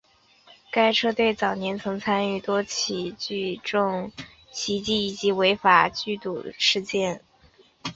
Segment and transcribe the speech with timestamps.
[0.71, 4.11] 该车队早年曾参与多起聚众
[4.49, 7.21] 袭击以及违法聚赌事件。